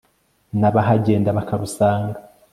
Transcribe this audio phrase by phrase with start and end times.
[0.59, 2.17] n' abahagenda bakarusanga